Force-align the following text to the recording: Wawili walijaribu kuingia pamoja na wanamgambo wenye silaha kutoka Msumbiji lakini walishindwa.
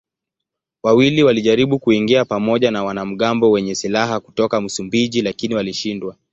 Wawili 0.83 1.23
walijaribu 1.23 1.79
kuingia 1.79 2.25
pamoja 2.25 2.71
na 2.71 2.83
wanamgambo 2.83 3.51
wenye 3.51 3.75
silaha 3.75 4.19
kutoka 4.19 4.61
Msumbiji 4.61 5.21
lakini 5.21 5.55
walishindwa. 5.55 6.15